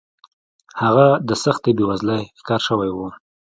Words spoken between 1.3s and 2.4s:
سختې بېوزلۍ